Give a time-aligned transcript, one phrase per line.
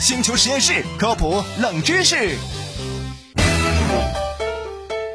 [0.00, 2.36] 星球实验室科普冷知识。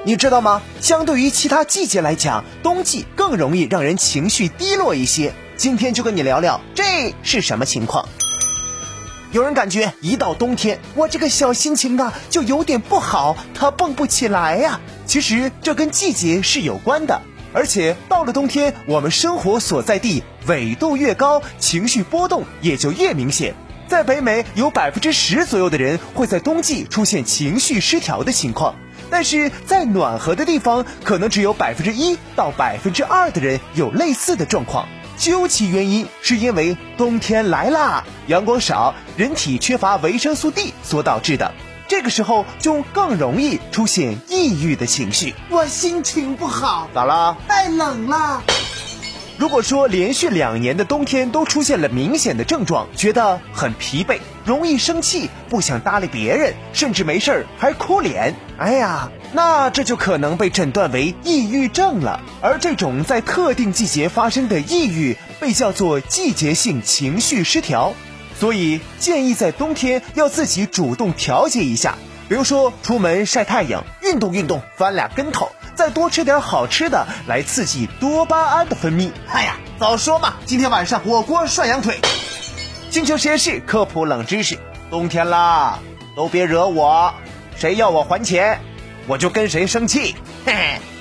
[0.03, 0.61] 你知道吗？
[0.81, 5.33] 相对于其他季节来讲，冬季更容易让人情绪低落一些。
[5.55, 8.09] 今天就跟你聊聊这是什么情况。
[9.31, 14.81] 有人感觉一到冬天，我这个小心情啊就有点不好，它蹦不起来呀。
[15.05, 17.21] 其实这跟季节是有关的，
[17.53, 23.55] 而且到了冬天，我们生活所在地纬度越高，情绪波动也就越明显。
[23.93, 28.73] 在北美，有百分之十左右的人会在冬季出现情绪失调的情况，
[29.11, 34.87] 但是在暖和的地方，可能只有百分之一到百分之二的人有类似的状况。
[35.15, 41.53] 究其原因，是因为冬天来啦，阳光少，人体缺乏维生素 D 所导致的。
[41.87, 45.35] 这个时候就更容易出现抑郁的情绪。
[45.51, 47.37] 我心情不好，咋了？
[47.47, 48.41] 太冷了。
[49.43, 62.21] 如果说连续两年的冬天都出现了明显的症状，觉得很疲惫，容易生气，不想搭理别人，甚至没事儿还哭脸，哎呀，那这就可能被诊断为抑郁症了。
[62.39, 67.93] 而这种在特定季节发生的抑郁，被叫做季节性情绪失调。
[68.39, 71.97] 所以建议在冬天要自己主动调节一下，
[72.29, 75.51] 比如说出门晒太阳、运动运动、翻俩跟头。
[75.75, 79.11] 再多吃点好吃的，来刺激多巴胺的分泌。
[79.27, 80.35] 哎呀，早说嘛！
[80.45, 81.99] 今天晚上火锅涮羊腿。
[82.89, 84.59] 星球实验室科普冷知识：
[84.91, 85.79] 冬天啦，
[86.15, 87.13] 都别惹我，
[87.55, 88.59] 谁要我还钱，
[89.07, 90.15] 我就跟谁生气。
[90.45, 90.92] 嘿嘿。